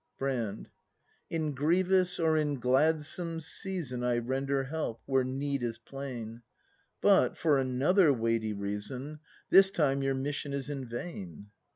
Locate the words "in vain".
10.71-11.51